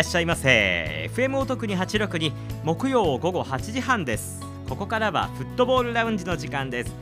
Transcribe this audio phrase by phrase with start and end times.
[0.00, 1.10] らっしゃいませ。
[1.12, 2.32] FM お得に862
[2.64, 4.40] 木曜午後8時半です。
[4.66, 6.94] ここからはフットボールラウンジの時間です。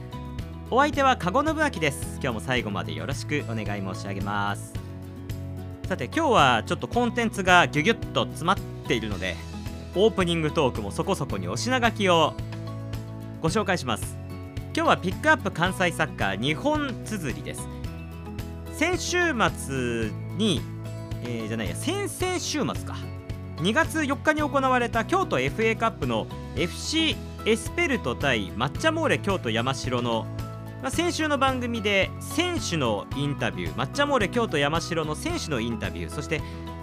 [0.68, 2.18] お相手はカゴ信明です。
[2.20, 4.72] 今日も最後までよろしくお願い申し上げます。
[5.86, 8.56] さて今日はちょっとコンテンツがギュギュッと詰まっ
[8.88, 9.36] ているので
[9.94, 12.34] オープニングトークもそこそこにお品書きを
[13.40, 14.16] ご紹介します。
[14.74, 17.68] 今日はピックアップ関西サッカー日本綴りです。
[18.72, 19.18] 先週
[19.56, 20.62] 末に、
[21.22, 22.96] えー、じゃないや先々週末か。
[23.58, 30.26] 2月4日に行われた京都 FA カップの FC エスペルト対抹茶モーレ京都山城の、
[30.80, 36.40] まあ、先週の番組で選手のインタビュー抹茶モーレ京都山城の選手のインタビューそして、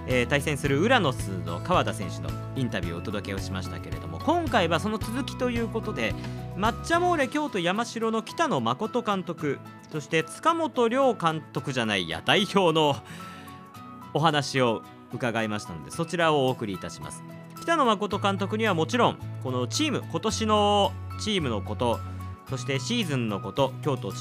[0.08, 6.14] えー、対戦するウラノスの川田選手のインタビューをお届けをしましたけれども今回はその続きということで
[6.58, 9.60] 抹茶モーレ京都山城の北野誠監督
[9.94, 12.98] そして塚本亮監督じゃないや代表の
[14.16, 14.82] お話を
[15.14, 17.22] 伺いましたのでそちらをお送りいたします。
[17.62, 22.00] 北野誠監督にはもちろんこのチーム今年のチームのこと
[22.50, 24.14] そしてシーズンのこと京都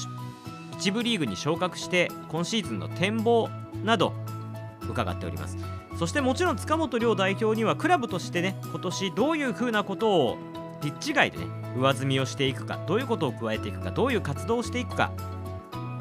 [0.73, 3.49] 一部リーグに昇格して今シーズンの展望
[3.83, 4.13] など
[4.89, 5.57] 伺っております。
[5.97, 10.37] そしてもちろん塚本亮代表にはクラブとしてね今年どういうふうなことを
[10.81, 11.45] ピッチ外でね
[11.77, 15.13] 上積みをしていくかどういうことを加えていくかどういう活動をしていくか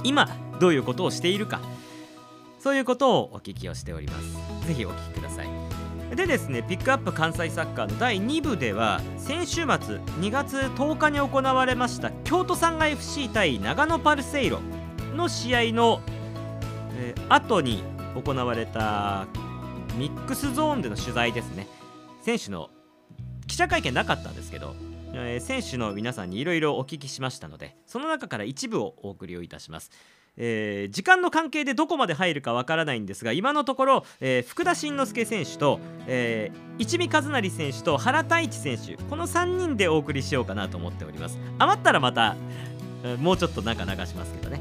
[0.02, 1.60] 今どういうことをしているか
[2.64, 4.66] そういうことをお聞きをしております。
[4.66, 6.16] ぜひお聞きください。
[6.16, 14.60] でですねピックアップ関西サッカーの第2部では先週末2月10日に行われました京都産が FC 対長野パルセイロ
[15.14, 16.00] の試合の、
[16.96, 19.26] えー、後に行われた
[19.98, 21.66] ミックスゾーンでの取材ですね。
[22.22, 22.70] 選手の
[23.46, 24.74] 記者会見なかったんですけど、
[25.12, 29.90] えー、選手の皆さんにいろいろお聞きしましたのでその中から一部をお送りをいたします。
[30.36, 41.38] えー、時間の関係でどこまで入るかわからないんですが今のところ、えー、福田慎之介選手と、えー、一味和成選手と原太一選手この3人でお送りしようかなと思っております。
[41.58, 42.36] 余ったらまた、
[43.20, 44.60] もうちょっと中流しますけどね。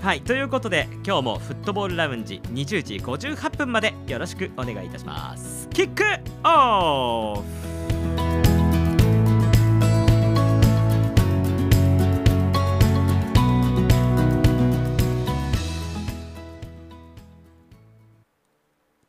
[0.00, 5.68] はいということで今日もフットボールラウンジ20時58分までよろしくお願いいたします。
[5.70, 6.04] キック
[6.44, 7.77] オフ!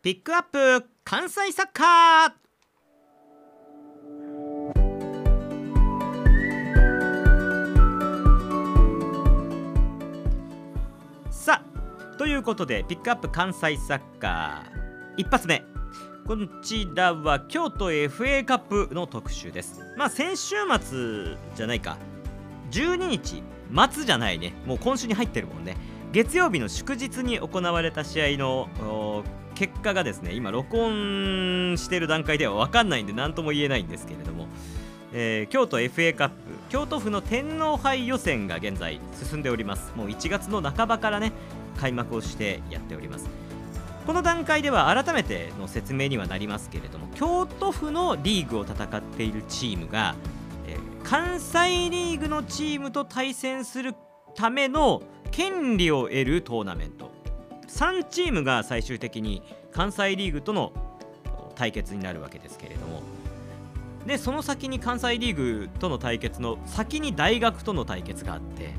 [0.01, 2.31] ピックアップ関西サッカー。
[11.29, 15.15] さあということでピックアップ関西サッカー。
[15.17, 15.61] 一発目。
[16.25, 19.81] こちらは京都 FA カップの特集です。
[19.97, 21.97] まあ先週末じゃないか。
[22.71, 23.43] 12日
[23.91, 24.53] 末じゃないね。
[24.66, 25.75] もう今週に入ってるもんね。
[26.13, 28.69] 月曜日の祝日に行われた試合の
[29.59, 34.47] 結果がですね今録音してる段階では分かんないんで何とも言えないんですけれども、
[35.12, 36.36] えー、京都 FA カップ
[36.70, 39.92] 京都府の天皇杯予選が現在進んでおります。
[39.97, 41.34] もう1月の半ばからね
[41.78, 43.28] 開幕をしてやっております。
[44.08, 50.16] この段階では改めての説明にはなりますけれども京都府のリーグを戦っているチームが、
[50.68, 53.94] えー、関西リーグのチームと対戦する
[54.36, 57.09] ための権利を得るトーナメント。
[57.69, 59.41] 3チームが最終的に
[59.72, 60.74] 関西リーグとの
[61.56, 63.02] 対決になるわけですけれども
[64.06, 68.74] でその先に関西リーグとの対決の先に大学との対決があって、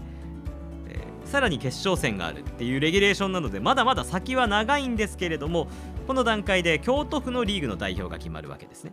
[0.88, 5.68] え、さらに決勝戦があるっていうレギュレーションなのでまだまだ先は長いんですけれども
[6.06, 8.92] この段階で京都府のリーグの代表が決まるわけですね。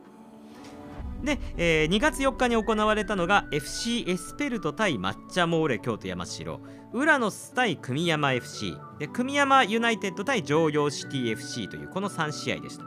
[1.27, 6.61] で、えー、2月4日に行われたのが FC エスペルト対抹茶モーレ京都山城。
[6.93, 12.85] ウラノス対組山 FC で組山ユナイテッド対常陽シティ FC というこの3試合でした。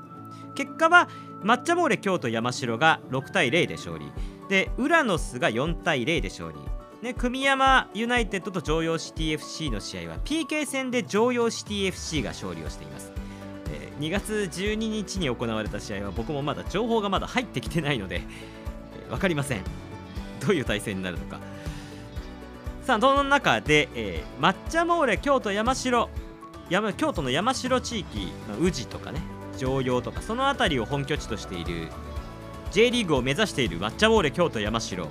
[0.54, 1.10] 結果は
[1.42, 4.10] 抹茶モーレ京都山城が6対0で勝利。
[4.48, 6.58] でウラノスが4対0で勝利。
[7.02, 13.19] で組山ユナイテッドと常陽シティ FC の試合は PK 戦で常陽シティ FC が勝利をしています。
[14.00, 18.22] 2月12日に行われた試合は僕もまだ情報がまだ入ってきてないので、
[19.06, 19.62] え、分かりません。
[20.40, 21.38] どういう対戦になるのか。
[22.82, 26.08] さあその中で、えー、抹茶モーレ京都山城
[26.70, 29.20] 山京都の山城地域宇治とかね
[29.58, 31.88] 常陽とかその辺りを本拠地としている
[32.72, 35.08] J リーグを目指している抹茶モーレ京都山城。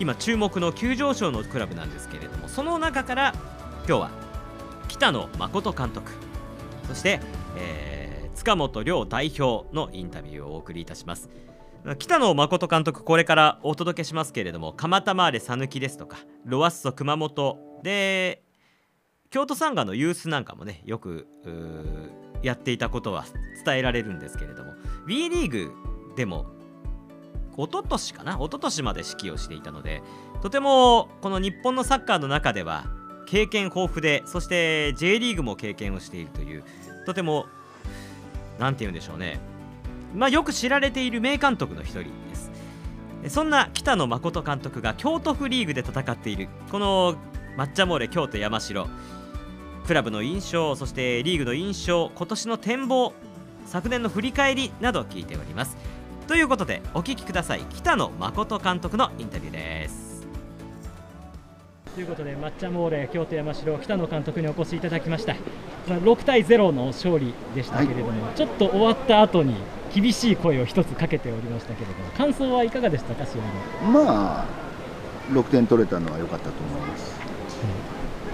[0.00, 3.34] 今注目の急上昇のクラブなんですけれどもその中から
[3.86, 4.10] 今日は
[4.86, 6.12] 北野誠監督
[6.86, 7.20] そして
[7.58, 11.28] えー、塚本亮代表のインタビューをお送りいたします。
[11.98, 18.42] 北野誠監督これからお届けしますけれども蒲田マーレ讃岐ですとかロワッソ熊本で
[19.30, 21.26] 京都サンガのユースなんかもねよく
[22.42, 23.24] やっていたことは
[23.64, 24.72] 伝えられるんですけれども
[25.06, 25.72] WE リーグ
[26.16, 26.46] でも
[27.56, 30.02] 一昨年かな一昨年まで指揮をしていたので
[30.42, 32.84] とてもこの日本のサッカーの中では
[33.26, 36.64] 経験豊富でそして J リーグも経験をしているという
[37.08, 37.46] とても
[38.58, 39.40] 何て言うんでしょうね。
[40.14, 42.50] まあよく知られている名監督の一人です。
[43.28, 47.16] そんな北野誠監督が京都府リーグで戦っているこの
[47.56, 48.86] 抹茶モーレ京都山城。
[49.86, 53.14] クラブの印象そしてリーグの印象今年の展望
[53.64, 55.78] 昨年の振り返りなどを聞いております。
[56.26, 57.62] ということでお聞きください。
[57.74, 60.07] 北野誠監督のインタビューです。
[61.98, 65.34] ということで抹茶モーレ京都山城北野監督にお越しいただきました。
[65.88, 69.56] 6対0の勝利でしたけれども、はい、ちょっと終わった後に
[69.92, 74.46] 厳しい声を一つかけておりましたけれども感想はいかがでしたか試合のまあ
[75.32, 77.16] 6点取れたのは良かったと思います、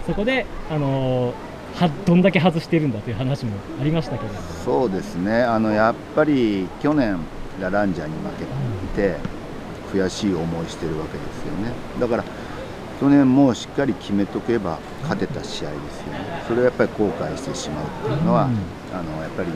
[0.07, 1.33] そこであの
[1.75, 5.43] はどんだけ外しているんだという話もありましたけれどそうですね。
[5.43, 7.19] あのやっぱり去年
[7.59, 8.29] ラランジャに負
[8.95, 9.17] けて、
[9.91, 11.73] 悔しい思いしてるわけですよね。
[11.99, 12.25] だから
[13.01, 16.43] 去年もしっかり決めとけば勝てた試合ですよね。
[16.47, 18.51] それをやっぱり後悔してしまうっていうのは、うん、
[18.97, 19.49] あのやっぱり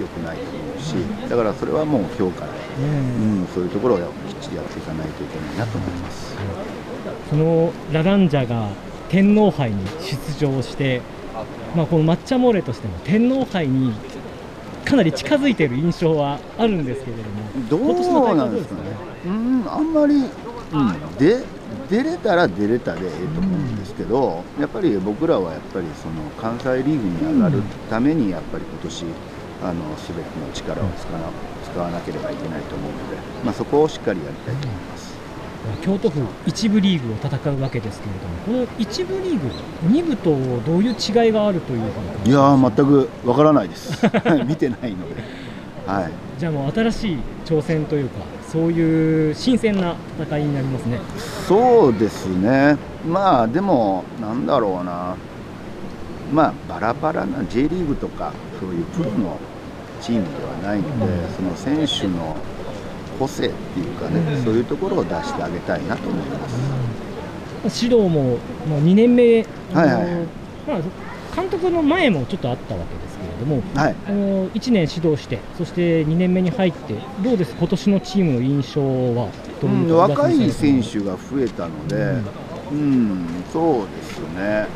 [0.00, 0.94] 良くないと思うし
[1.28, 4.04] だからそれはもう今日から、うん、うん、そういうところをきっ
[4.40, 6.36] ちりやっていかないといけないなと思います。
[7.30, 8.68] そのラランジャが
[9.08, 11.02] 天皇杯に出場して、
[11.74, 13.94] まあ、この抹茶モーレとしても天皇杯に
[14.84, 17.16] かなり近づいている印象はあるんですけれ
[17.70, 18.80] ども、どうなんですかね、
[19.26, 21.44] うん、あんまり、うん、で
[21.88, 29.04] 出れたら出れたでええと思うんですけど、やっぱり僕らはやっぱりその関西リーグに上がるために、やっぱり今年
[29.62, 31.30] あの全ての力を使わ
[31.64, 35.08] 使わなければいけないと思うので、まあ、そこをしっかりやりたいと思います。
[35.82, 38.14] 京都府一部リーグを戦うわけですけれ
[38.52, 39.50] ども、この一部リーグ、
[39.82, 41.80] 二部とどういう違いがあるという
[42.24, 43.92] いや全くわからないです、
[44.46, 45.22] 見てないので、
[45.86, 48.20] はい、じゃあもう新しい挑戦というか、
[48.50, 50.98] そういう新鮮な戦いになりますね。
[51.46, 55.16] そうですね、まあでも、なんだろうな、
[56.32, 59.38] まあ、バラバラな J リーグとか、そういうプロの
[60.00, 60.28] チームで
[60.66, 62.36] はないので、その選手の
[63.18, 66.48] 個性っていうかね、そういうところを出してあげたいなと思いま
[67.70, 67.84] す。
[67.84, 70.04] 指導も、まあ、2年目、はいはい
[70.66, 70.80] まあ、
[71.34, 73.07] 監督の前もちょっとあったわけです
[73.38, 79.30] ども、はい、あの1年指導して、そして2年目に入って、どうです、今年のチームの印象は？
[79.62, 81.96] うん、若い選手が増えたので、
[82.70, 82.82] うん、う
[83.14, 84.66] ん、そうですね、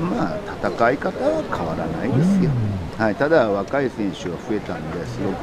[0.00, 2.50] まあ、戦い方は変わらないですよ。
[2.98, 3.04] うん。
[3.04, 5.36] はい、ただ若い選手が増えたんですごく、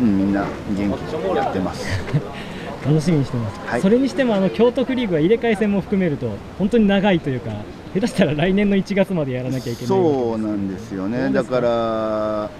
[0.00, 1.86] うん、みんな元気にやってます。
[2.84, 6.28] 楽しみにしてます、はい、それにしてもあの京都府リーグは入れ替え戦も含めると
[6.58, 7.52] 本当に長いというか
[7.94, 11.30] 下手したら来年の1月までやらなきゃいけないそうなんですよね。
[11.30, 12.50] だから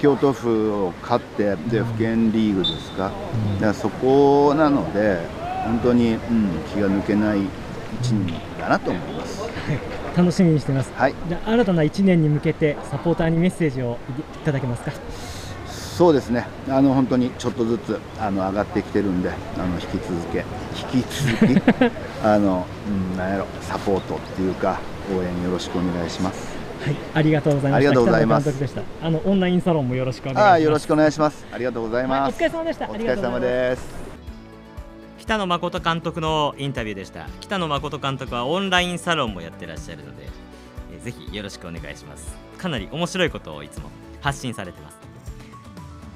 [0.00, 3.10] 京都府を勝ってで府県リーグですか,、
[3.54, 5.18] うん、だからそこなので
[5.64, 6.18] 本当に、うん、
[6.72, 7.46] 気が抜けない1
[8.26, 9.42] 年だなと思います。
[10.16, 13.96] 楽しみにしてます、はい、じゃ新たな1年に向けてサポーターにメッセージを
[14.42, 14.92] いただけますか
[15.92, 20.44] そうですねあの本当にちょっとずつあの上がってきてるんであの引き続け
[20.94, 21.06] 引き
[21.36, 21.92] 続き
[22.24, 24.80] あの、うん、なんやろサポートっていうか
[25.14, 27.76] 応援よろしくお願いしますはい、ありがとうございました。
[27.76, 28.52] ありがとうございます。
[29.00, 30.62] あのオンラインサロンもよろしくお願いします。
[30.62, 31.46] よろしくお願いします。
[31.52, 32.20] ありがとうございます。
[32.22, 32.90] はい、お疲れ様でした。
[32.90, 34.02] お疲れ様です。
[35.22, 40.26] 北野誠監督のインタビューでした北野誠監督はオンラインサロンもやってらっしゃるので、
[40.92, 43.88] えー、ぜひよろしくお願いしますかなり面白いことをいつも
[44.20, 45.11] 発信されてます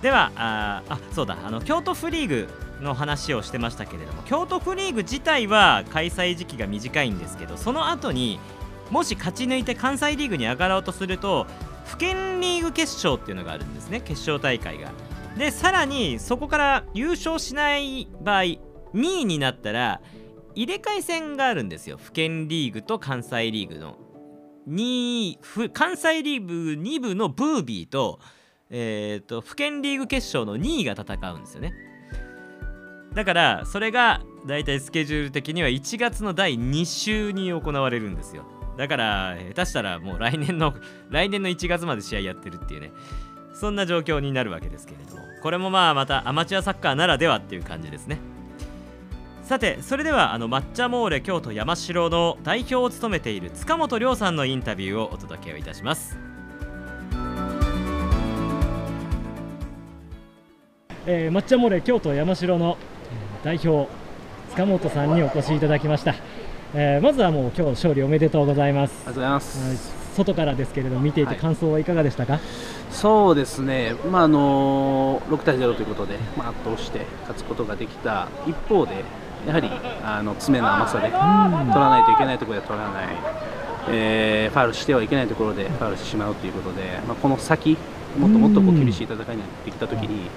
[0.02, 2.48] ではああそうだあの京都フリーグ
[2.80, 8.38] の話をしてましたけれども京都フリーグ自体は開催時期が短いんですけどその後に
[8.90, 11.46] もし勝ち抜いて関西リーグに上がろうとすると
[11.86, 14.90] 府県リーグ決勝っていうのがあるんですね決勝大会が。
[15.36, 18.58] でさらにそこから優勝しない場合2
[18.94, 20.00] 位になったら
[20.54, 23.98] 入れ替え戦があるんですよ府県リーグと関西リーグの。
[24.68, 28.18] 2関西リーグ2部のブービーと,、
[28.70, 31.74] えーと、府県リーグ決勝の2位が戦うんですよね。
[33.14, 38.44] だからそれがだいたいスケジュール的には1月の第2週に行われるんですよ。
[38.76, 40.74] だから下手したらもう来年の
[41.08, 42.92] 来年の1月まで試合やってるっていうね。
[43.54, 45.22] そんな状況になるわけですけれども。
[45.42, 48.18] これもまあまたアマチュアサッカーならではっていう感じですね。
[49.42, 56.18] さてそれではあの抹茶モーレ京都山城の代表を務めている塚本亮さんのインタビューをお届けをいたします、
[61.08, 62.76] えー、抹茶モーレ京都山城の
[63.44, 63.88] 代表
[64.50, 66.16] 塚本さんにお越しいただきました、
[66.74, 68.92] えー、まずはもう今日勝利おめでとうございます。
[68.92, 72.42] ありがとうございます、外からですけれど見ていて感想はいかがでしたか、はい、
[72.90, 79.04] そうですね、まああの6対0ということで、まあ、圧倒して勝つことができた一方で
[79.46, 79.70] やはり
[80.02, 83.06] あの詰めの甘さで取らないといけないところで取らない、
[83.90, 87.78] えー、ファウルしてはいけないところでファウルしてしまうということで、まあ、この先
[88.18, 90.30] もっともっとこう厳しい戦いになってきたときに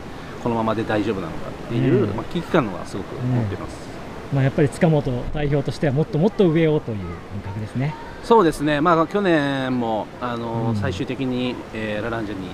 [0.44, 3.90] このままで大丈夫なのかっていう、まあ、危機感はすごく持っています。
[4.34, 7.96] まあ、やっぱり塚本代表としてはもっともっと上をという感覚ですね。
[8.24, 12.50] そうですね、まあ、去年もあの、うん、最終的に、えー、ラランジャに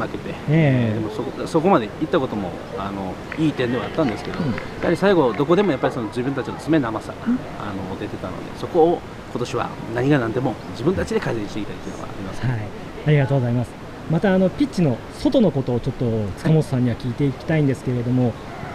[0.00, 4.52] 負けて、えー、でもそそこまで行ったこともあのいい点ではあったんですけど、うん、や
[4.84, 9.00] はり最後、どこでもやっぱりその自分たちの詰めの甘さが、うん、あの出てたので、そこを
[9.32, 12.60] 今年は何が何でも自分たちで改善していきたいというのがあります、はい、
[13.06, 13.87] ありがとうございます。
[14.10, 16.04] またあのピッチの外のことをちょっと
[16.38, 18.32] 塚本さんには聞いていきたいんですけれども、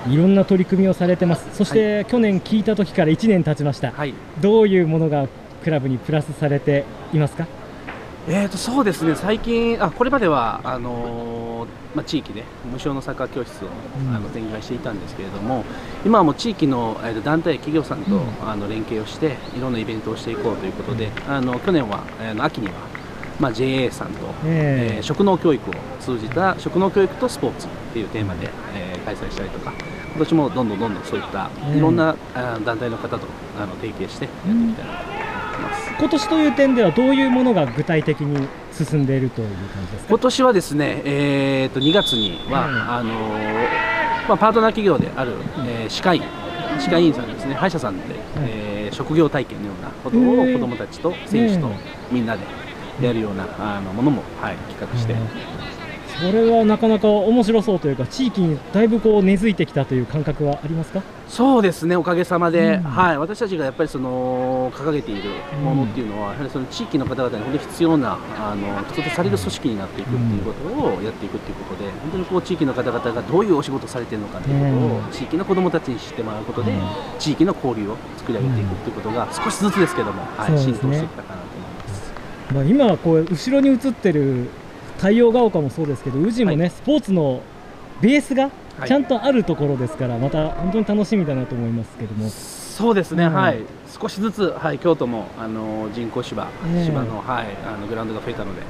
[0.07, 5.27] いろんな取り組みをされてます、そして、はい、去年聞いた時から1年経ちました、はい、どういうものが
[5.63, 7.47] クラブにプラスされていますか？
[8.25, 9.15] えーとそうですね。
[9.15, 13.67] 最近あこれまではあのー、まあ、地域で無償のサッカー教室を、
[13.99, 15.65] うん、あの展開していたんですけれども
[16.05, 22.73] 今はもう地域の、えー、団体企業さんと、うん、あの連携をしていろんなイベントをしていこうということで、あの去年は、えー、秋には、
[23.43, 29.73] まあ、JA さんと、えー、えー、食農教育を通じた食農教育とスポーツっていうテーマで、えー、開催したりとか
[30.15, 33.27] 今年もどんどんどんどんそういったいろんな、あ団体の方と
[33.59, 35.03] あの提携してやっていきたいなと
[35.99, 40.09] 今年という点ではどういうものが具体的に進んでいるという感じですか？
[40.09, 43.13] 今年はですね、えー、と2月には、あの
[44.29, 45.33] まあ、パートナー企業である、
[45.67, 46.21] えー、歯科医
[46.79, 50.21] 歯科医院さんですね歯医者さんで、えー、職業体験のようなことを
[50.53, 51.69] 子どもたちと選手と
[52.09, 52.43] みんなで
[53.01, 55.15] やるようなあのものも、はい、企画して。
[56.19, 61.01] それはなかなか面白そうというか地域にだいぶこう根付いてきたという感覚はありますか？
[61.27, 65.31] そうですねおかげさまで、うん、はい、私たちがやっぱりその掲げている
[65.63, 76.71] ものっていうのは、うん、やはりその地域の方々に本当に必要なあの必要とされる組織になっていくっていうことをやっていくっていうことで本当にこう地域の方々がどういうお仕事をされているのかということを、うん、地域の子どもたちに知ってもらうことで、
[77.17, 81.23] 地域の交流を作り上げていくっていうことが少しずつですけども、はい、浸透してきた。
[82.53, 84.47] まあ、今こう後ろに映ってる
[84.97, 87.41] 太陽が丘もそうですけど宇治もね、はい、スポーツの
[88.01, 88.51] ベースが
[88.85, 92.29] ちゃんとあるところですから、はい、また本当に楽しみだなと思いますけども。
[92.29, 93.59] そうですね、うん、はい。
[93.87, 96.47] 少しずつ、はい、京都もあの人工芝、
[96.85, 98.61] 芝の,、はい、あのグラウンドが増えたので、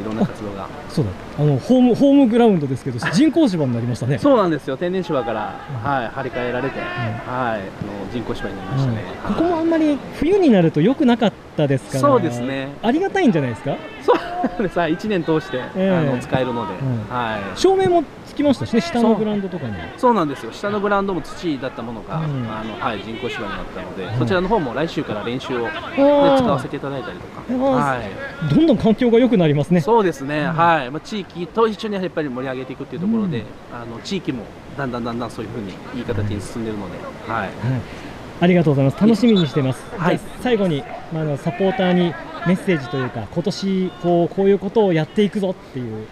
[0.00, 0.68] いろんな活動が。
[0.88, 1.10] そうだ。
[1.38, 4.18] あのホームホームグラウンドですけど人工芝になりましたね。
[4.18, 4.76] そうなんですよ。
[4.76, 6.88] 天然芝から、はい、張り替えられて、はい
[7.28, 12.68] あの人工芝になりましたね、ここもあんまり冬になると良くなかったですからそうですね。
[12.82, 13.76] ありがたいんじゃないですか？
[14.04, 14.12] そ
[14.58, 14.78] うです。
[14.78, 16.74] はい1年通して、えー、あの使えるので、
[17.10, 18.06] はい、照明もつ
[18.38, 19.74] きましたしね下のグラウンドとかに。
[19.96, 20.52] そうなんですよ。
[20.52, 22.26] 下のグラウンドも土だったものが、あ
[22.64, 29.80] のはい、人工芝になったので、そちらの方も来週から練習を、ね、使わせていただいたりとか、はい、どんどん環境が良くなりますね。
[29.80, 30.90] そうですね、はい。
[30.90, 34.44] まあ、地域と一緒にやっぱり盛り上げていくっていうところで、あの地域も
[34.76, 36.98] だんだんだんだんそういうふうにいい形に進んでいるので、
[37.30, 37.48] はい、
[38.40, 39.00] ありがとうございます。
[39.00, 42.14] 楽しみにしてます、はい、最後に、まあ、のサポーターに
[42.46, 46.06] メッセージというか今年こうこういうことをやっていくぞっていう、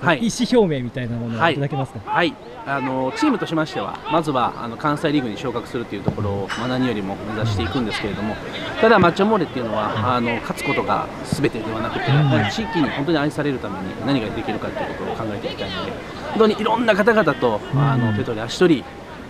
[0.00, 1.54] はい、意思表明みたいなものをい。
[1.54, 8.34] ただけますか、はい、はい、あのチームとしましてはまずはあの関西リーグに昇格するというところを、まあ、何よりも目指していくんですけれども
[8.80, 12.06] ただマッチョモーレっていうのはあの勝つことがすべてではなくて、
[12.50, 15.92] 地域に本当に愛されるために何ができるかということを考えていきたいので
[16.30, 18.84] 本当にいろんな方々と、あの手取り足取り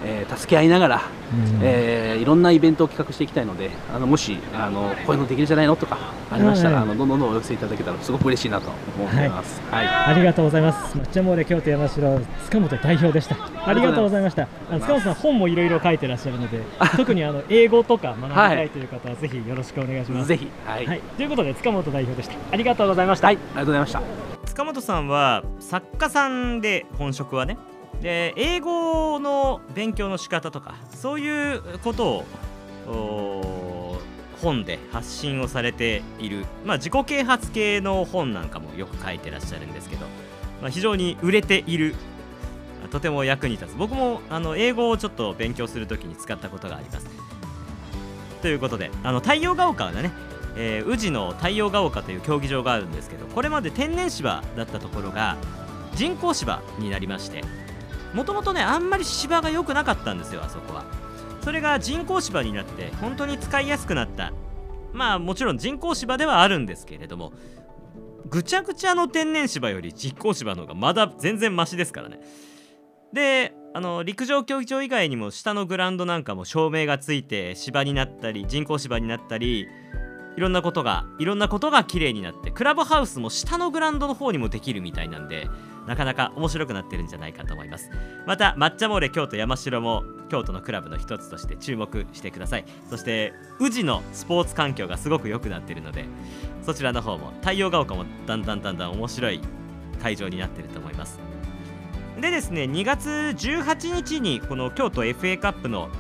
[0.05, 5.99] えー、助け合いながら、うん、えー、いろんなイベントを企画していきたいのであのもしあのこういうのできるじゃないのとか
[6.31, 10.97] ありましたら、はい、あのどんどんどんお寄せいただけたらすごく嬉しいなと思っています、はい、はい、ありがとうございます。
[10.97, 13.37] 抹茶モーレ京都山城塚本代表でした。
[13.67, 16.63] ありがとうございましたあの塚本さん本もいろいろ書いてらっしゃるので
[16.97, 22.37] 特にあの英語とか学びたいという方はぜひよろしくお願いします、ぜひ、はい、ということで塚本代表でした。
[22.51, 24.03] ありがとうございました、はい、ありがとうございました。
[24.47, 27.59] 塚本さんは作家さんで本職はね
[28.01, 32.25] で英語の勉強の仕方とかそういうこと
[32.87, 33.99] を
[34.41, 40.07] 本で発信をされている、まあ、自己啓発系の本なんかもよく書いてらっしゃるんですけど、
[40.63, 41.95] まあ、非常に売れている。
[42.91, 43.77] とても役に立つ。
[43.77, 47.07] 僕もあの英語をちょっと勉強するときに使ったことがあります。
[48.43, 50.11] ということであの太陽が丘はね、
[50.57, 55.37] えー、宇治の太陽が丘という競技場があるんですけどこれまで天然芝だったところが
[55.95, 57.45] 人工芝になりまして
[58.15, 60.85] もともとねあんまり芝が良くなかったんですよあそこは。
[61.43, 64.33] それが人工芝になって本当に使いやすくなった。
[64.93, 67.33] まあもちろん人工芝ではあるんですけれども
[68.29, 72.21] ぐちゃぐちゃの天然芝より人工芝の方がまだ全然マシですからね。
[73.13, 79.69] であの陸上競技場以外にも下のグラウンドなんかも照明がついて芝になったり人工芝になったり
[80.41, 85.51] いろんなことがいろんなことが綺麗になってクラブハウスも下のグラウンドの方にもできるみたいなんで
[85.87, 87.91] なかなか面白くなってるんじゃないかと思います。
[88.27, 92.65] また抹茶モーレ京都山城も京都のクラブの一つとして注目してください。
[92.89, 96.07] そして宇治のスポーツ環境がすごく良くなってるので
[96.63, 99.43] そちらの方も太陽が丘もだんだんだんだん面白い
[100.03, 101.21] 会場になってると思います。
[102.19, 105.91] でですね2月18日にこの京都 FA カップの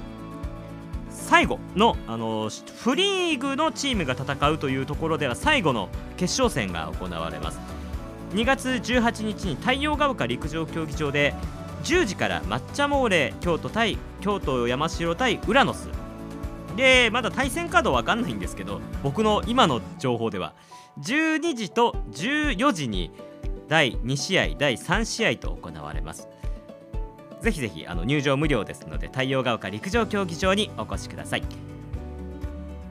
[1.10, 7.60] 最後のあのフリーグのチームが戦うというところでは最後の決勝戦が行われます。
[8.32, 11.34] 2月18日に太陽が丘陸上競技場で
[11.82, 15.88] 10時から抹茶モーレ京都対京都山城対ウラノス
[16.76, 20.54] でまだ対戦カードわかんないんですけど僕の今の情報では
[21.00, 23.10] 12時と14時に
[23.68, 26.28] 第2試合第3試合と行われます。
[27.40, 31.42] ぜひぜひあの入場無料ですので太陽が丘陸上競技場にお越しください。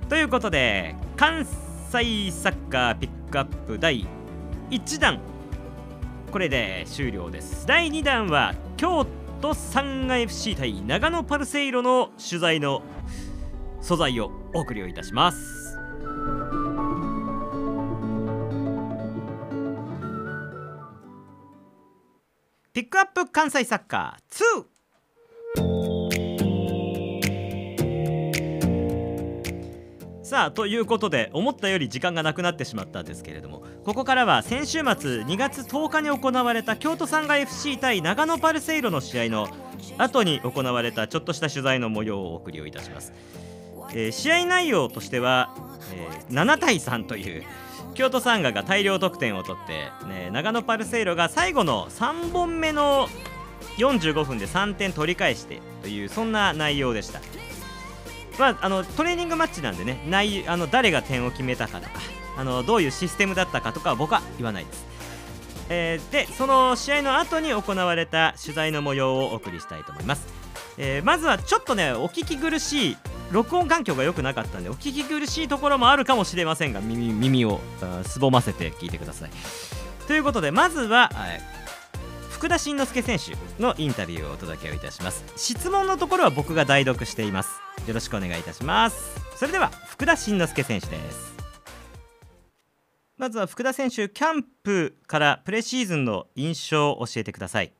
[0.09, 4.07] ということで関西サッカーピックアップ第
[4.71, 5.19] 1弾。
[6.31, 7.65] これで終了です。
[7.67, 9.05] 第2弾は京
[9.41, 12.81] 都サンガ FC 対長野パルセイロの取材の
[13.81, 15.77] 素材をお送りをいたします。
[22.71, 24.33] ピックアップ関西サッカー
[24.63, 24.65] 2
[30.21, 39.47] さあということで思ったより時間がなくなってしまったんですけれどもここからは先週末2月10日に行われた京都サンガ FC 対長野パルセイロの試合の
[39.97, 43.11] 後に行われたちょっとした取材の模様をお送りをいたします、
[43.93, 45.55] えー試合内容としては、
[45.95, 47.43] えー7対3という
[47.99, 53.09] 京都サンガが大量得点を取って、ね、長野パルセイロが最後の3本目の
[53.77, 57.19] 45分で3点取り返してというそんな内容でした。
[58.39, 61.99] まあ、あのトレーニングマッチなんでね内あの誰が点を決めたかとか
[62.37, 64.85] あのどういうシステムだったかとかは僕は言わないです、
[65.67, 70.25] えーでその試合の後に行われた取材の模様をお送りしたいと思います、
[70.79, 72.97] えーまずはちょっとねお聞き苦しい
[73.31, 77.59] 録音環境が良くなかったんでお聞き苦しいところもあるかもしれませんが耳耳を
[78.03, 79.29] すぼませて聞いてください。
[80.07, 81.41] ということでまずは、はい。
[82.31, 85.25] 福田慎之介選手のインタビューをお届けをいたします。
[85.35, 87.59] 質問のところは僕が代読しています。
[87.85, 89.19] よろしくお願いいたします。
[89.35, 91.39] それでは福田慎之介選手です。
[93.19, 97.73] まずは福田選手キャンプからプレシーズンの印象を教えてください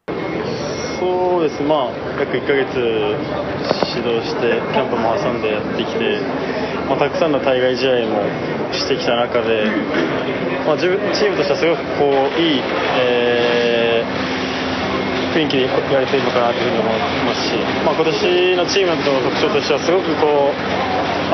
[1.00, 6.20] そうです、まあ、約1ヶ月指導して、キャンプも挟んでやってきて、
[6.88, 8.20] まあ、たくさんの対外試合も
[8.74, 9.64] してきた中で、
[10.68, 12.62] まあ、自分チームとしてはすごくこういい、
[13.00, 14.40] えー
[15.30, 17.54] 雰囲気でやれているのかなというふうに思いますし、
[17.86, 20.54] まあ、今年のチームの特徴としては、すごくこう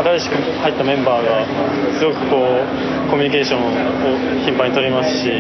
[0.03, 1.47] 新しく入ったメンバーが
[1.97, 3.71] すごくこうコミュニケーションを
[4.43, 5.31] 頻繁に取りますし。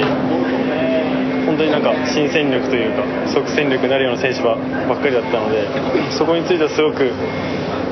[1.55, 5.63] 本当になんか新戦力というか即戦力になるような選手ばっかりだったので
[6.11, 7.07] そこについてはすごく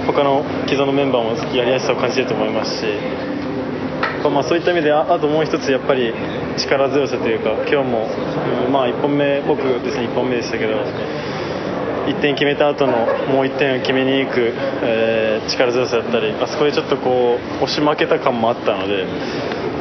[0.06, 2.86] 他の既存のメンバーもやりやすさを感じてると思いますし、
[4.28, 6.14] まあ、そういった意味であともう一つやっぱり
[6.58, 8.12] 力強さというか今日も、
[8.68, 10.84] まあ、1本目僕ですね1本目でしたけど
[12.04, 14.52] 1点決めた後のもう1点を決めに行く、
[14.84, 19.06] えー力強さだったりあそこでちょっとこう押し負けた感もあったので、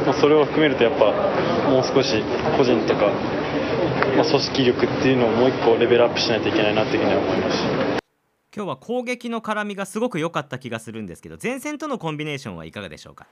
[0.05, 1.11] ま、それを含めるとやっぱ
[1.69, 2.21] もう少し
[2.57, 3.11] 個人とか、
[4.15, 7.69] まあ、組織力っていうのをもう1個レベルアップしないといけないなというふうには思いました。
[8.55, 13.25] 今日は攻撃の絡みがすごく良かった気がするんですけど前線とのコンビネーションはいかがでしょうか？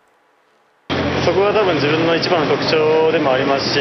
[1.24, 3.80] そこが多分自分の一番の特徴でもありますし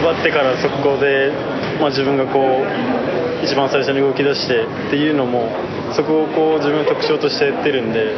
[0.00, 1.30] 奪ってから速攻で、
[1.78, 5.48] まあ、自分がこう一番最初に動き出してっていうのも
[5.94, 8.16] そこをこう自分の特徴としてやってるんで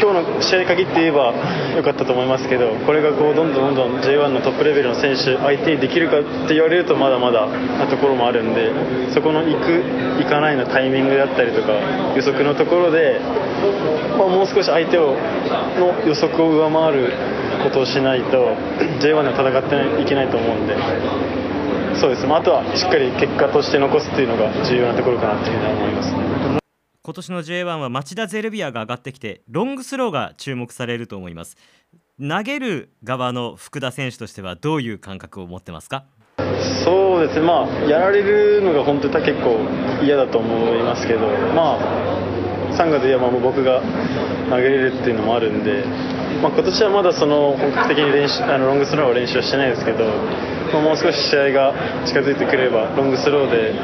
[0.00, 1.34] 今日の試合に限って言えば
[1.76, 8.70] 良かったと思いますけどこれがこうどんどんどんどん J1 のトップレベルの選手相手にできるかって言われるとまだまだなところもあるんで
[9.12, 9.82] そこの行く
[10.22, 11.72] 行かないのタイミングであったりとか
[12.16, 13.20] 予測のところで、
[14.18, 15.16] まあ、もう少し相手を
[15.78, 17.12] の予測を上回る
[17.62, 18.56] ことをしないと
[19.00, 20.74] J1 では戦っていけないと思うんで。
[21.94, 26.63] そうです、まあ、とはしっかり結果として残すっていうのが重要なところかなというふうには思います。
[27.06, 31.58] 今年の J1 は町田ゼルビアが上がってきてロングスローが注目されると思います。
[32.18, 36.06] 投げる側の福田選手としてはどういう感覚を持ってますか？
[36.82, 39.60] そうですね、まあ、やられるのが本当に結構
[40.02, 43.82] 嫌だと思いますけど、まあ、3月ではまあ僕が
[44.48, 45.84] 投げれるっていうのもあるんで、
[46.40, 50.06] まあ、今年はまだその本格的に練習あのロングスローは練習はしてないですけど、
[50.72, 51.74] まあ、もう少し試合が
[52.06, 53.76] 近づいてくればロングスローで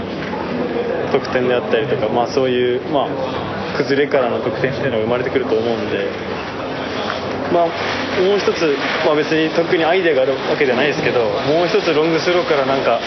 [1.10, 6.40] 得点であったりとか、まあ、そういう、まあ、崩れからの得点っていうのが生まれてくると思うんで。
[7.52, 13.00] まあ、もう一つ、まあ、別に特にアイデアがあるわけじゃないですけどもう一つロングスローからなんか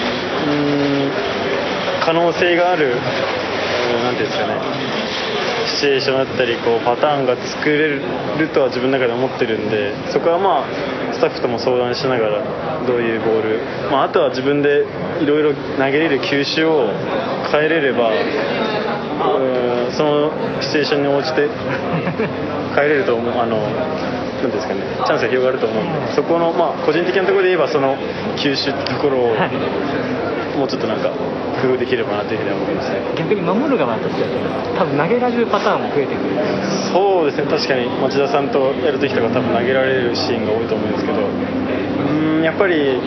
[0.46, 1.12] うん
[2.04, 2.98] 可能性がある
[4.04, 5.03] 何ていうんですかね
[5.84, 13.60] シチュエーションだったりこうパターンが作れるとは自分の中で思ってるんでそこはまあスタッフとも相談しながらどういうボール、
[13.92, 14.88] まあ、あとは自分で
[15.20, 16.88] いろいろ投げれる球種を
[17.52, 20.32] 変えれればうんその
[20.64, 28.00] シチュエーションに応じて変えれると思うあのなんですかねチャンスが広がると思うんでそこのまあ個人的なところで言えばその
[28.40, 29.36] 球種ってところを
[30.58, 31.10] もうちょっとなんか
[31.62, 33.02] 工夫できればなというふうには思いますね。
[33.18, 34.28] 逆に守る側としては
[34.78, 36.38] 多分投げられるパターンも増えてくる。
[36.94, 37.50] そうですね。
[37.50, 41.20] 確かに町田さんとやるときとか多分投げられるシーンが多いと思うんですけど。
[41.22, 43.00] うーんやっぱり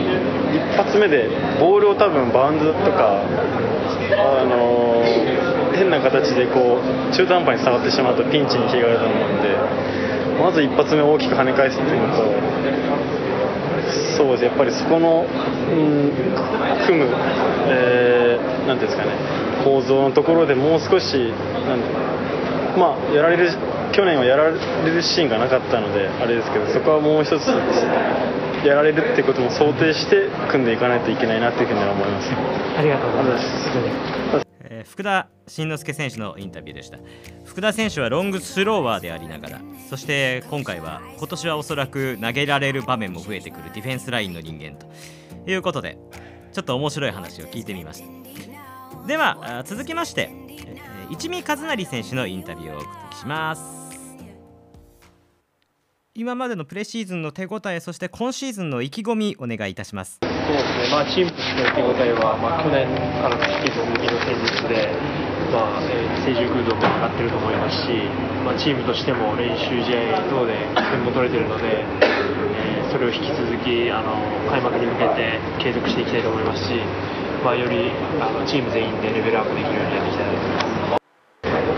[0.54, 1.28] 一発目で
[1.60, 5.04] ボールを多分バウンドとかあの
[5.74, 9.52] 変な形でこう中途半端に触ってしまうとピンチに広がると思うんで
[10.40, 12.24] まず一発目大きく跳ね返すっていうのと
[14.16, 14.44] そうです。
[14.44, 16.10] やっぱりそこの、うん、
[16.86, 17.06] 組む、
[17.68, 19.12] えーなんていうんですかね。
[19.64, 21.14] 構造のところでもう少し
[21.66, 21.80] なん
[22.78, 23.50] まあやられる
[23.92, 27.48] 去年はやられるシーンがなかったのであれですけどそこはもう一つ
[28.66, 32.28] やられるってことも想定して組んでいかないといけないなというふうには思います。
[32.78, 33.38] ありがとうございま
[34.40, 36.98] すえー福田慎之介選手のインタビューでした。
[37.44, 44.86] 福田選手はロングスローワーでありながらそして今回は今年はおそらく投げられる場面も増えてくるディフェンスラインの人間と
[45.50, 45.98] いうことで
[46.52, 49.06] ちょっと面白い話を聞いてみました。
[49.06, 53.85] では続きまして、えー一味和成選手のインタビューをお送りします。
[56.16, 62.88] 今までのプレシーズンの手応えそして今シーズンの意気込みお願いいたしますそうですね、まあ、チームとしての手応えは、まあ、去年
[63.20, 64.88] からの引き続きの戦術で、
[65.52, 67.92] まあえー、成熟度も上がってると思いますし、
[68.48, 74.16] まあ、チームとしても練習試合等で点も取れてるので、えーそれを引き続きあの
[74.48, 76.80] 開幕に向けて継続していきたいと思いますし、
[77.44, 80.65] まあ、よりあのチーム全員でレベルアップできるようにやっていきたいと思います。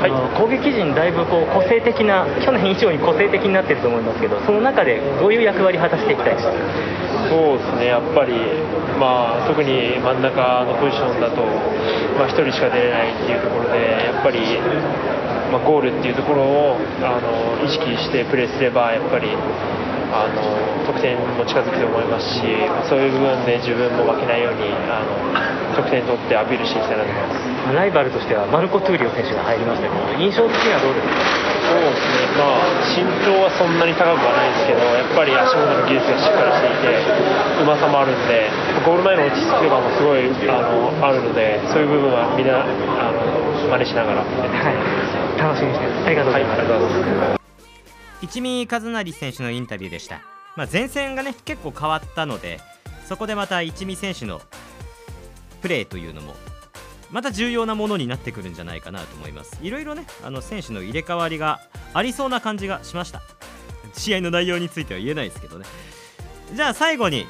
[0.01, 6.53] あの攻撃陣だいぶこう個性的な去年以上に個性的になってると思いますけどその中でどういう役割を果たしていきたいですか？
[7.29, 8.33] そうですね、やっぱり、
[8.99, 11.43] まあ、特に真ん中のポジションだと、
[12.17, 14.39] まあ、1人しか出れないっていうところで、やっぱり、
[15.53, 19.29] まあ、ゴールっていうところをあの意識してプレーすれば、やっぱり
[20.11, 20.41] あの
[20.87, 27.29] 得点も近づくと思いますし、まあそういう部分で自分も負けないようにあの得点取ってアピールしていきたいなと思いま
[27.69, 27.77] す。
[27.77, 31.21] ライバルとしてはマルコ・トゥーリオ選手が入りましたけど印象的にはどうですか？
[31.69, 32.65] そうですね、まあ、
[32.97, 36.97] 身長はそんなに高くはないんですけど、やっぱり足元の技術がしっかりしていて、
[37.61, 38.49] うまさもあるんで、
[38.89, 43.21] ゴール前の落ち着きとかもすごいあのあるので、そういう部分はみんなあの
[43.69, 44.25] 真似しながら。
[44.25, 45.45] やってい。
[45.45, 46.09] 楽しみにしてます。
[46.09, 47.38] ありがとうございます、はい
[48.23, 50.23] 一見和成選手のインタビューでした、
[50.57, 52.61] まあ、前線がね結構変わったので
[53.07, 54.41] そこでまた一見選手の
[55.63, 56.35] プレーというのも
[57.11, 59.59] また重要なものになってくるんじゃないかなと思います。
[59.63, 61.61] いろいろねあの選手の入れ替わりが
[61.95, 63.23] ありそうな感じがしました。
[63.95, 65.65] 試合の内容については言えないですけどね。
[66.55, 67.27] じゃあ最後に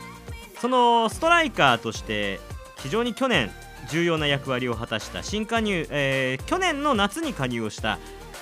[0.61, 2.41] そのストライカーとして
[2.79, 3.51] 非常に去年
[3.89, 7.99] 重要な役割を果たした新加入、えー去年の夏に加入をした、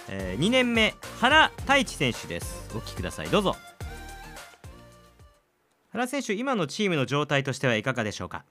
[0.08, 2.70] え2年目原太一選手です。
[2.74, 3.28] お聞きください。
[3.28, 3.56] どうぞ。
[5.92, 8.44] 原選手今のチームの状態としてはいかがでしょうか？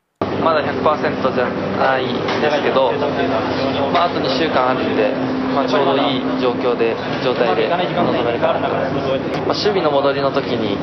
[0.44, 2.12] まだ100%じゃないで
[2.52, 5.13] すけど、まあ、あと2週間あるんで、
[5.56, 7.80] まあ、ちょうどいい状況で状態で臨
[8.24, 10.76] めるかなと思います、まあ、守備の戻りの時に、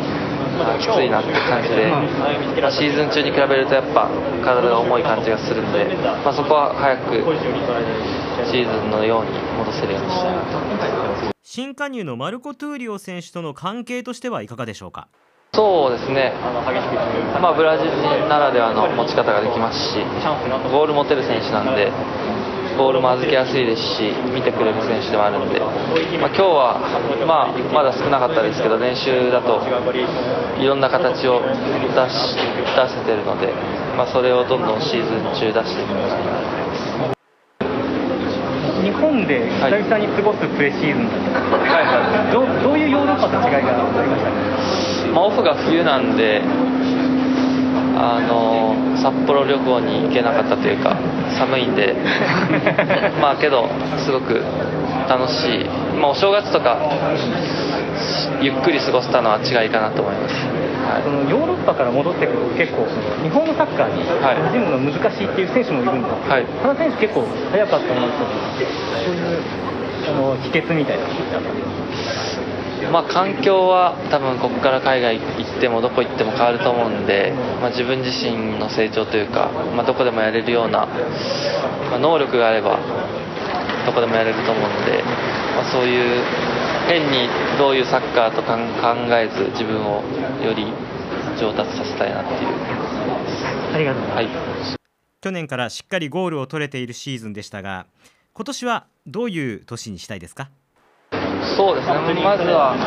[0.56, 2.00] まあ、きついなって感じで、ま
[2.68, 4.08] あ、シーズン中に比べるとやっぱ
[4.42, 5.84] 体が重い感じがするんで、
[6.24, 7.20] まあ、そこは早く
[8.48, 9.30] シーズンのように
[9.60, 10.56] 戻せるようにしたいなと。
[10.56, 15.08] 思います新加入のマルコ・トゥーリオ選手との関係としてはいかがでしょうか？
[15.52, 20.00] そうですね、まあ、ブラジル人ならではの持ち方ができますし、
[20.72, 21.92] ボール持てる選手なんで、
[22.78, 25.66] ボールも預けやすいですし、見てくれる選手でもあるんで、ま
[26.26, 26.80] あ、今日は、
[27.26, 29.60] まあ、まだ少なかったですけど、練習だと
[30.58, 31.48] いろんな形を出
[32.10, 33.52] し出せてるので、
[33.96, 36.32] まあ、それをどんどんシーズン中出していくのがいいな
[37.12, 37.22] と。
[38.82, 41.12] 日本で久々に過ごすプレシーズンは
[41.80, 44.32] いはいどうどういうヨーロッパと違いがありましたか？
[45.14, 46.42] まあ、オフが冬なんで
[48.02, 50.96] あの札幌旅行に行けなかったというか
[51.38, 51.94] 寒いんで。
[53.22, 54.42] まあけどすごく
[55.08, 55.64] 楽しい、
[56.00, 56.76] まあ、お正月とか
[58.40, 60.34] ゆっくり過ごせたのは違いかなと思います、
[61.04, 62.86] そはのヨーロッパから戻ってくると結構
[63.22, 64.36] 日本のサッカーにはい。
[64.54, 66.46] 馴染むの難しいっていう選手もいるんですけど、はい。
[66.62, 68.66] 原選手結構早かったなと思って
[69.06, 71.62] そういう秘訣みたいなのってあったんで
[71.96, 72.21] すか？
[72.21, 72.21] い、
[72.90, 82.78] まあ、環境は多分ここから海外行ってもどこ行っても変わると思うんで、まあ、自分自身の成長というか、まあ、どこでもやれるような、まあ、能力があれば
[83.86, 85.02] どこでもやれると思うので、
[85.54, 86.22] まあ、そういう
[86.88, 88.56] 変にどういうサッカーと考
[89.14, 90.02] えず自分を
[90.44, 90.66] より
[91.38, 92.48] 上達させたいなっていう。
[93.74, 94.28] ありがとうはい。
[95.20, 97.86] 去年からしっかりゴールを取れているシーズンでしたが
[98.34, 100.50] 今年はどういう年にしたいですか？
[101.42, 102.78] そうですね、まずは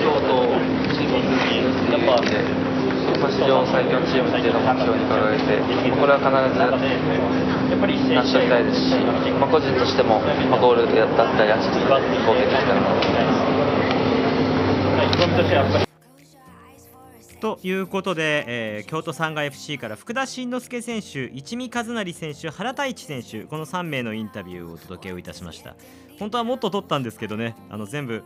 [0.00, 0.48] 京都
[0.96, 1.20] チーム
[1.92, 2.16] やっぱ、
[3.20, 5.60] まあ、史上最強チームっていうのを目標に掲げて、
[5.92, 8.96] これは必ず成し遂げたいですし、
[9.36, 12.00] まあ、個人としても、まあ、ゴールだったり、アシスト貢
[12.34, 13.32] 献できたらなと思いま
[15.80, 15.86] す。
[17.40, 25.76] ということで、えー京都サンガ FC から福田慎之介選手一味和成選手原太一選手この3名のインタビューをお届けをいたしました
[26.18, 27.54] 本当はもっと取ったんですけどね。
[27.70, 28.24] あの全部、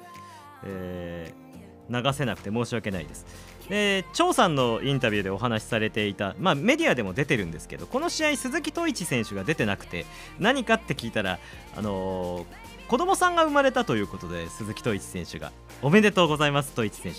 [0.65, 1.51] えー
[1.91, 3.27] 流せなくて申し訳ないです。
[3.69, 10.07] で張さんのインタビューでお話しされていた、まあ、メディアでも出てるんですけどこの試合鈴木統一選手が出てなくて
[10.39, 11.39] 何かって聞いたら、
[11.77, 12.45] あのー
[12.91, 17.19] 子供さんが生まれたということで鈴木統一選手がおめでとうございます統一選手。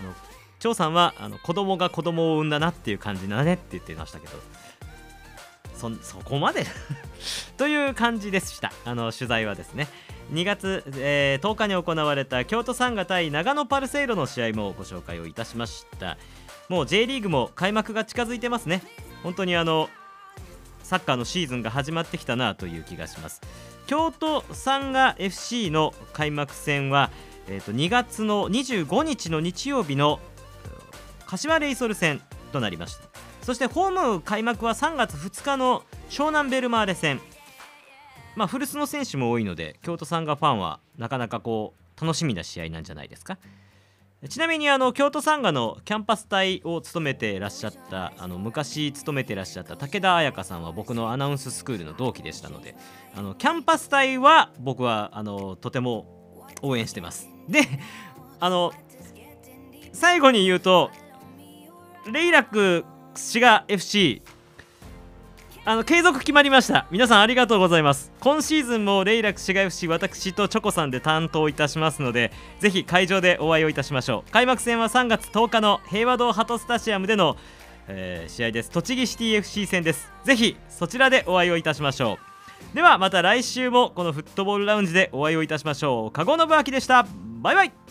[0.00, 0.14] あの
[0.58, 4.32] 張さんはあの子供が子供を産んだなっていう感じだねって言ってましたけど。
[5.80, 6.66] そそこまで。
[7.56, 8.72] という感じでした。
[8.84, 9.88] あの取材はですね。
[10.32, 16.18] 2月、えー10日に行われた京都サンガ対長野パルセイロの試合もご紹介をいたしました。
[16.68, 18.82] もう J リーグも開幕が近づいてますね。
[19.22, 19.88] 本当にあの
[20.82, 23.40] サッカーのシーズンが始まってきたなという気がします。
[23.86, 27.10] 京都サンガ FC の開幕戦は、
[27.48, 30.20] えー、と2月の25日の日曜日の
[31.26, 32.20] 柏レイソル戦
[32.52, 33.09] となりました。
[33.42, 37.20] そしてホーム開幕は3月2日の湘南ベルマーレ戦。
[38.36, 43.38] まあ古巣の選手も多いので京都サンガファンはなかなかこう楽しみな試合なんじゃないですか。
[44.28, 52.76] ちなみにあの京都サンガのキャンパス隊を務めてらっしゃったあの昔勤めてらっしゃった武田彩香さんは僕のアナウンススクールの同期でしたので
[53.16, 57.30] あのキャンパス隊は僕はあのとても応援してます。
[57.48, 57.62] で
[58.40, 58.72] あの
[59.94, 60.90] 最後に言うと
[62.12, 64.22] レイラック滋賀 FC
[65.64, 66.86] あの継続決まりました。
[66.90, 68.10] 皆さんありがとうございます。
[68.20, 74.32] 今シーズンもレイラック滋賀 FC 私とチョコさんで担当いたしますのでぜひ会場でお会いをいたしましょう。
[74.32, 77.36] 開幕戦は3月10日の平和堂ハトスタジアムでの、
[77.88, 78.70] えー試合です。
[78.70, 80.10] 栃木シティ FC 戦です。
[80.24, 82.18] ぜひそちらでお会いをいたしましょ
[82.72, 82.74] う。
[82.74, 86.10] ではまた来週もこのフットボールラウンジでお会いをいたしましょう。
[86.10, 87.06] 加護信明でした。
[87.42, 87.89] バイバイ。